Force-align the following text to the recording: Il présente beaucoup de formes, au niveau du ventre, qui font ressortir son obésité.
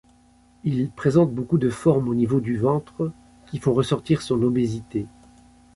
Il 0.63 0.89
présente 0.89 1.31
beaucoup 1.31 1.59
de 1.59 1.69
formes, 1.69 2.09
au 2.09 2.15
niveau 2.15 2.39
du 2.39 2.57
ventre, 2.57 3.11
qui 3.45 3.59
font 3.59 3.71
ressortir 3.71 4.23
son 4.23 4.41
obésité. 4.41 5.05